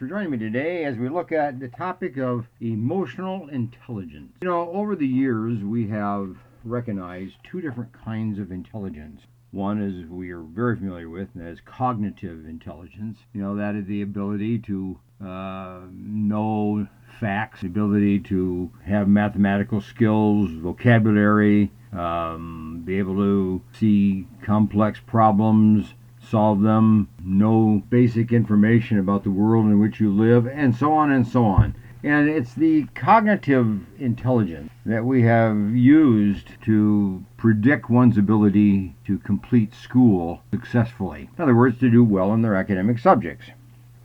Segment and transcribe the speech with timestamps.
[0.00, 4.32] for joining me today as we look at the topic of emotional intelligence.
[4.40, 9.20] You know, over the years, we have recognized two different kinds of intelligence.
[9.50, 13.18] One is we are very familiar with, and that is cognitive intelligence.
[13.34, 16.88] You know, that is the ability to uh, know
[17.20, 25.92] facts, the ability to have mathematical skills, vocabulary, um, be able to see complex problems,
[26.30, 31.10] solve them, know basic information about the world in which you live, and so on
[31.10, 31.74] and so on.
[32.04, 39.74] And it's the cognitive intelligence that we have used to predict one's ability to complete
[39.74, 41.28] school successfully.
[41.36, 43.46] In other words, to do well in their academic subjects.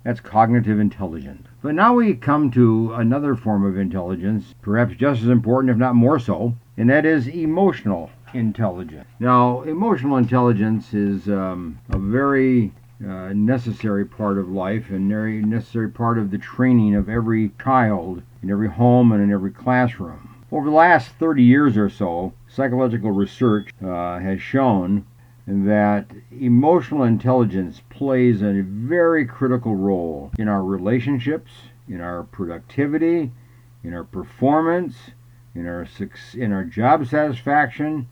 [0.03, 1.47] That's cognitive intelligence.
[1.61, 5.95] But now we come to another form of intelligence, perhaps just as important, if not
[5.95, 9.07] more so, and that is emotional intelligence.
[9.19, 12.71] Now, emotional intelligence is um, a very
[13.03, 18.21] uh, necessary part of life and very necessary part of the training of every child
[18.41, 20.35] in every home and in every classroom.
[20.51, 25.05] Over the last 30 years or so, psychological research uh, has shown
[25.47, 31.51] that emotional intelligence plays a very critical role in our relationships,
[31.87, 33.31] in our productivity,
[33.83, 34.95] in our performance,
[35.53, 35.87] in our
[36.33, 38.07] in our job satisfaction,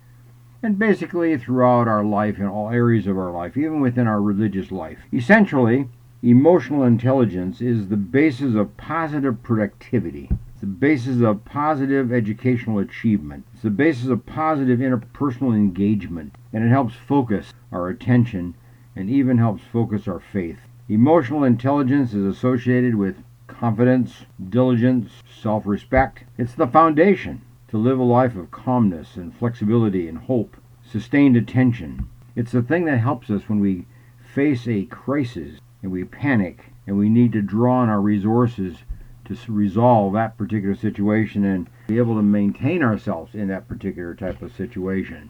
[0.63, 4.71] and basically throughout our life in all areas of our life, even within our religious
[4.71, 4.99] life.
[5.11, 5.89] Essentially,
[6.23, 10.29] emotional intelligence is the basis of positive productivity.
[10.53, 13.43] It's the basis of positive educational achievement.
[13.53, 18.55] It's the basis of positive interpersonal engagement, and it helps focus our attention
[18.95, 20.59] and even helps focus our faith.
[20.87, 23.17] Emotional intelligence is associated with
[23.47, 25.11] confidence, diligence,
[25.41, 26.23] self respect.
[26.37, 27.41] It's the foundation
[27.73, 30.55] to live a life of calmness and flexibility and hope,
[30.89, 32.07] sustained attention.
[32.35, 33.85] It's the thing that helps us when we
[34.33, 38.77] face a crisis and we panic and we need to draw on our resources
[39.25, 44.41] to resolve that particular situation and be able to maintain ourselves in that particular type
[44.41, 45.29] of situation.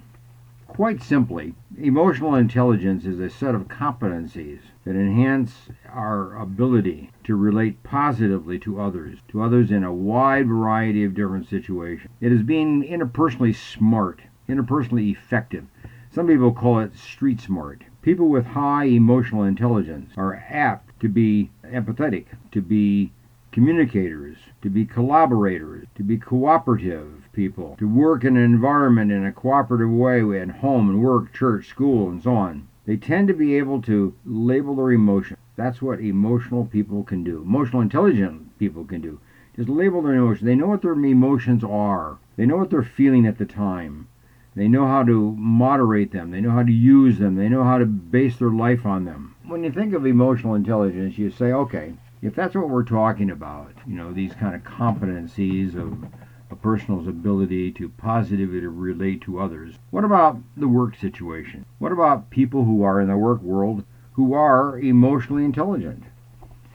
[0.68, 7.84] Quite simply, emotional intelligence is a set of competencies that enhance our ability to relate
[7.84, 12.10] positively to others, to others in a wide variety of different situations.
[12.20, 15.66] It is being interpersonally smart, interpersonally effective.
[16.12, 17.84] Some people call it street smart.
[18.02, 23.12] People with high emotional intelligence are apt to be empathetic, to be
[23.52, 29.32] communicators, to be collaborators, to be cooperative people, to work in an environment in a
[29.32, 32.68] cooperative way at home and work, church, school, and so on.
[32.86, 35.40] They tend to be able to label their emotions.
[35.56, 37.42] That's what emotional people can do.
[37.42, 39.20] Emotional intelligent people can do.
[39.56, 40.46] Just label their emotions.
[40.46, 42.18] They know what their emotions are.
[42.36, 44.08] They know what they're feeling at the time.
[44.56, 46.30] They know how to moderate them.
[46.32, 47.36] They know how to use them.
[47.36, 49.36] They know how to base their life on them.
[49.46, 53.74] When you think of emotional intelligence, you say, okay, if that's what we're talking about,
[53.88, 56.06] you know, these kind of competencies of
[56.52, 61.66] a person's ability to positively relate to others, what about the work situation?
[61.80, 66.04] What about people who are in the work world who are emotionally intelligent?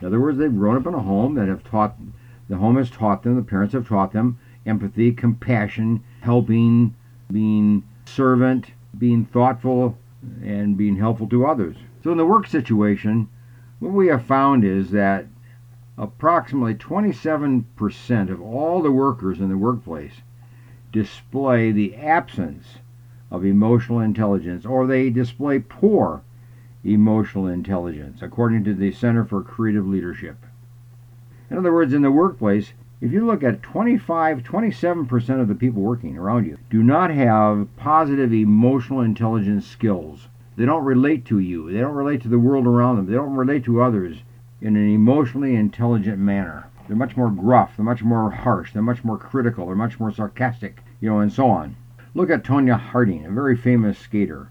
[0.01, 1.95] In other words, they've grown up in a home that have taught,
[2.49, 6.93] the home has taught them, the parents have taught them empathy, compassion, helping,
[7.31, 9.97] being servant, being thoughtful,
[10.43, 11.75] and being helpful to others.
[12.03, 13.29] So in the work situation,
[13.79, 15.25] what we have found is that
[15.97, 20.21] approximately 27% of all the workers in the workplace
[20.91, 22.79] display the absence
[23.29, 26.23] of emotional intelligence or they display poor
[26.83, 30.37] emotional intelligence, according to the Center for Creative Leadership.
[31.49, 35.81] In other words, in the workplace, if you look at 25, 27% of the people
[35.81, 40.27] working around you do not have positive emotional intelligence skills.
[40.57, 41.71] They don't relate to you.
[41.71, 43.05] They don't relate to the world around them.
[43.05, 44.17] They don't relate to others
[44.59, 46.67] in an emotionally intelligent manner.
[46.87, 50.11] They're much more gruff, they're much more harsh, they're much more critical, they're much more
[50.11, 51.77] sarcastic, you know, and so on.
[52.13, 54.49] Look at Tonya Harding, a very famous skater.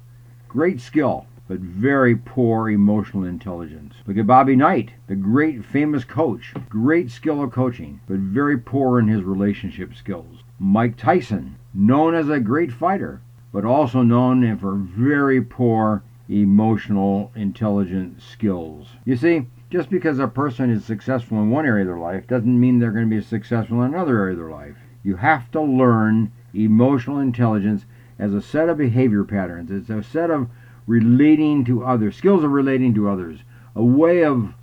[0.49, 3.95] Great skill, but very poor emotional intelligence.
[4.07, 6.53] Look at Bobby Knight, the great famous coach.
[6.69, 10.45] Great skill of coaching, but very poor in his relationship skills.
[10.61, 18.23] Mike Tyson, known as a great fighter, but also known for very poor emotional intelligence
[18.23, 18.89] skills.
[19.07, 22.61] You see, just because a person is successful in one area of their life doesn't
[22.61, 24.77] mean they're going to be successful in another area of their life.
[25.03, 27.87] You have to learn emotional intelligence
[28.19, 29.71] as a set of behavior patterns.
[29.71, 30.49] It's a set of
[30.89, 33.41] relating to others, skills of relating to others,
[33.77, 34.55] a way of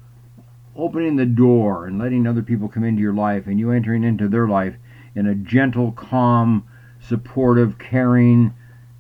[0.76, 4.28] opening the door and letting other people come into your life and you entering into
[4.28, 4.76] their life
[5.14, 6.68] in a gentle, calm,
[7.00, 8.54] supportive, caring,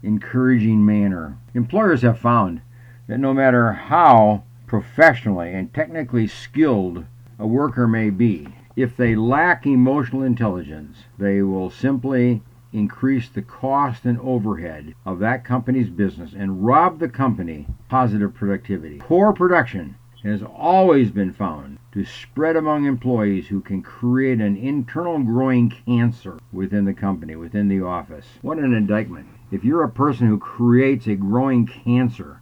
[0.03, 1.37] encouraging manner.
[1.55, 2.61] Employers have found
[3.07, 7.05] that no matter how professionally and technically skilled
[7.39, 12.43] a worker may be, if they lack emotional intelligence, they will simply
[12.75, 18.97] increase the cost and overhead of that company's business and rob the company positive productivity.
[18.99, 25.19] Poor production has always been found to spread among employees who can create an internal
[25.19, 28.25] growing cancer within the company, within the office.
[28.41, 29.27] What an indictment.
[29.51, 32.41] If you're a person who creates a growing cancer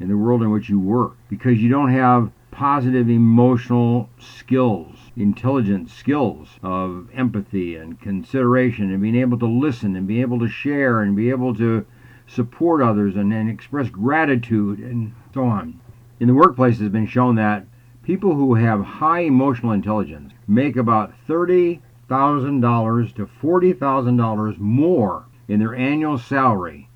[0.00, 5.88] in the world in which you work because you don't have positive emotional skills, intelligent
[5.88, 11.00] skills of empathy and consideration and being able to listen and be able to share
[11.00, 11.86] and be able to
[12.26, 15.80] support others and, and express gratitude and so on.
[16.18, 17.66] In the workplace, it has been shown that
[18.02, 26.18] people who have high emotional intelligence make about $30,000 to $40,000 more in their annual
[26.18, 26.88] salary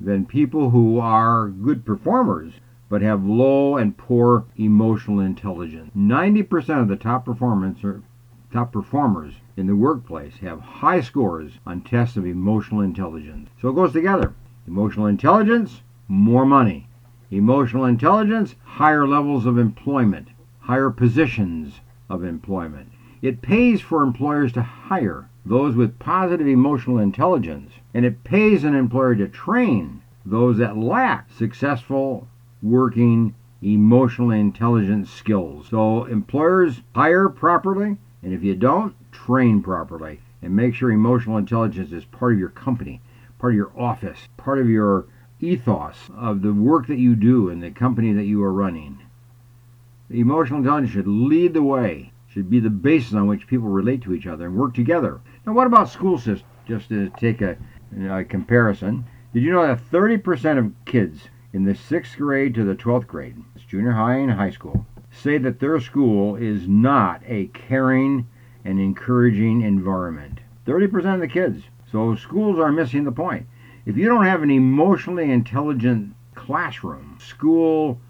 [0.00, 2.52] than people who are good performers
[2.88, 5.90] but have low and poor emotional intelligence.
[5.96, 8.02] 90% of the top performance or
[8.52, 13.50] top performers in the workplace have high scores on tests of emotional intelligence.
[13.60, 14.34] So it goes together.
[14.66, 16.88] Emotional intelligence, more money.
[17.30, 20.28] Emotional intelligence, higher levels of employment,
[20.60, 22.92] higher positions of employment.
[23.20, 28.74] It pays for employers to hire those with positive emotional intelligence, and it pays an
[28.74, 32.28] employer to train those that lack successful
[32.62, 35.68] working emotional intelligence skills.
[35.70, 40.20] So employers hire properly, and if you don't, train properly.
[40.42, 43.00] And make sure emotional intelligence is part of your company,
[43.38, 45.06] part of your office, part of your
[45.40, 48.98] ethos of the work that you do and the company that you are running.
[50.10, 54.14] Emotional intelligence should lead the way, should be the basis on which people relate to
[54.14, 55.20] each other and work together.
[55.46, 56.44] Now, what about school systems?
[56.66, 57.56] Just to take a,
[58.08, 62.74] a comparison, did you know that 30% of kids in the sixth grade to the
[62.74, 67.46] 12th grade, it's junior high and high school, say that their school is not a
[67.46, 68.28] caring
[68.66, 70.40] and encouraging environment?
[70.66, 71.62] 30% of the kids.
[71.90, 73.46] So schools are missing the point.
[73.86, 78.02] If you don't have an emotionally intelligent classroom, school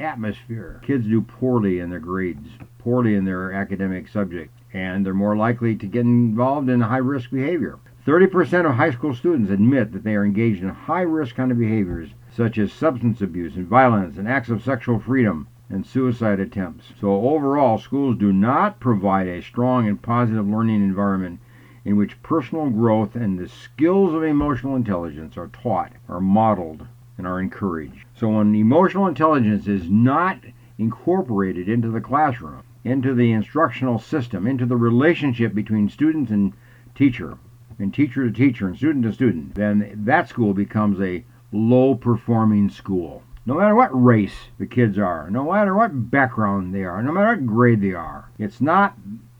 [0.00, 2.48] atmosphere, kids do poorly in their grades,
[2.78, 7.30] poorly in their academic subjects, and they're more likely to get involved in high risk
[7.30, 7.78] behavior.
[8.04, 11.58] 30% of high school students admit that they are engaged in high risk kind of
[11.58, 16.92] behaviors such as substance abuse and violence and acts of sexual freedom and suicide attempts.
[17.00, 21.40] So overall, schools do not provide a strong and positive learning environment
[21.84, 26.86] in which personal growth and the skills of emotional intelligence are taught, are modeled,
[27.16, 28.04] and are encouraged.
[28.14, 30.40] So when emotional intelligence is not
[30.78, 36.52] incorporated into the classroom, into the instructional system, into the relationship between students and
[36.94, 37.38] teacher,
[37.78, 42.70] and teacher to teacher and student to student, then that school becomes a low performing
[42.70, 43.22] school.
[43.46, 47.28] No matter what race the kids are, no matter what background they are, no matter
[47.28, 48.96] what grade they are, it's not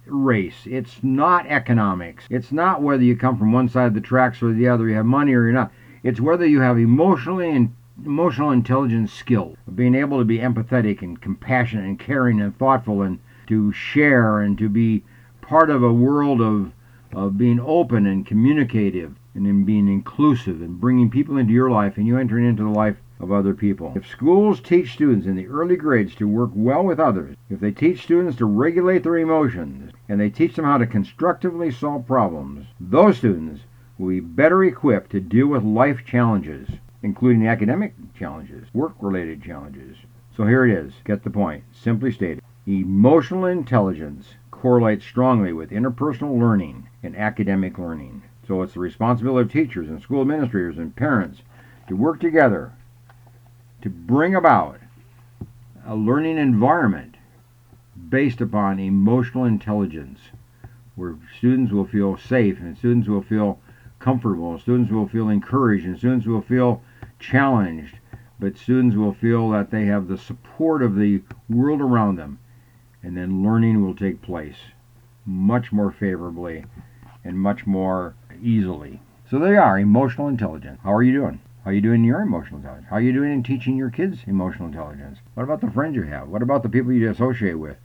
[0.07, 0.67] race.
[0.67, 2.25] It's not economics.
[2.31, 4.97] It's not whether you come from one side of the tracks or the other, you
[4.97, 5.73] have money or you're not.
[6.03, 7.75] It's whether you have emotionally and
[8.05, 13.21] emotional intelligence skill, being able to be empathetic and compassionate and caring and thoughtful and
[13.47, 15.05] to share and to be
[15.43, 16.73] part of a world of,
[17.13, 21.97] of being open and communicative and in being inclusive and bringing people into your life
[21.97, 23.93] and you entering into the life of other people.
[23.95, 27.71] If schools teach students in the early grades to work well with others, if they
[27.71, 32.67] teach students to regulate their emotions, and they teach them how to constructively solve problems,
[32.81, 33.63] those students
[33.99, 36.69] will be better equipped to deal with life challenges,
[37.03, 39.97] including academic challenges, work related challenges.
[40.35, 40.95] So here it is.
[41.05, 41.65] Get the point.
[41.73, 48.23] Simply stated emotional intelligence correlates strongly with interpersonal learning and academic learning.
[48.51, 51.43] So it's the responsibility of teachers and school administrators and parents
[51.87, 52.73] to work together
[53.81, 54.81] to bring about
[55.87, 57.15] a learning environment
[58.09, 60.19] based upon emotional intelligence
[60.97, 63.61] where students will feel safe and students will feel
[64.01, 66.83] comfortable, students will feel encouraged, and students will feel
[67.21, 68.01] challenged,
[68.41, 72.41] but students will feel that they have the support of the world around them,
[73.01, 74.57] and then learning will take place
[75.25, 76.65] much more favorably
[77.23, 79.01] and much more easily.
[79.31, 80.81] So there you are, emotional intelligence.
[80.83, 81.41] How are you doing?
[81.65, 82.87] How are you doing in your emotional intelligence?
[82.91, 85.19] How are you doing in teaching your kids emotional intelligence?
[85.35, 86.29] What about the friends you have?
[86.29, 87.77] What about the people you associate with?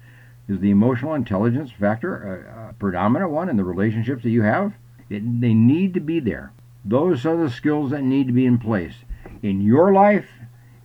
[0.48, 4.74] Is the emotional intelligence factor a, a predominant one in the relationships that you have?
[5.10, 6.52] It, they need to be there.
[6.84, 8.96] Those are the skills that need to be in place
[9.42, 10.30] in your life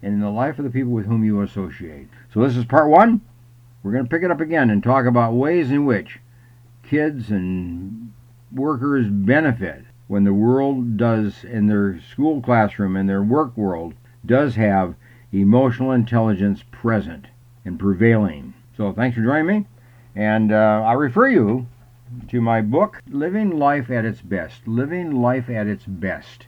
[0.03, 2.09] and in the life of the people with whom you associate.
[2.33, 3.21] So this is part one.
[3.83, 6.19] We're going to pick it up again and talk about ways in which
[6.83, 8.13] kids and
[8.53, 13.95] workers benefit when the world does in their school classroom and their work world
[14.27, 14.97] does have
[15.33, 17.27] emotional intelligence present
[17.65, 18.53] and prevailing.
[18.77, 19.67] So thanks for joining me.
[20.17, 21.69] And uh, I refer you
[22.29, 24.67] to my book, Living Life at Its Best.
[24.67, 26.47] Living Life at Its Best.